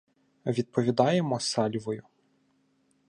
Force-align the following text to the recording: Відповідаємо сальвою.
Відповідаємо 0.45 1.39
сальвою. 1.39 2.03